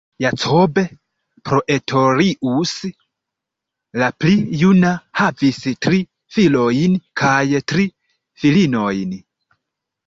[0.23, 0.79] Jacob
[1.49, 2.71] Praetorius
[4.03, 6.01] la pli juna havis tri
[6.39, 7.41] filojn kaj
[7.75, 7.89] tri
[8.43, 9.19] filinojn.